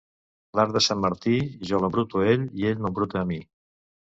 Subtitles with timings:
[0.59, 1.33] L'arc de Sant Martí,
[1.73, 3.41] jo l'embruto a ell i ell m'embruta a mi.